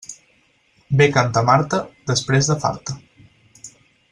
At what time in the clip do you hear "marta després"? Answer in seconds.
1.49-2.51